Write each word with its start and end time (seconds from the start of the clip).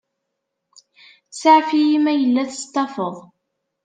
Saɛef-iyi 1.39 1.97
ma 2.03 2.13
yella 2.15 2.43
testafeḍ. 2.51 3.15